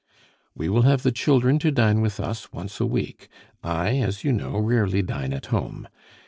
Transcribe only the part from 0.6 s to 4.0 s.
will have the children to dine with us once a week. I,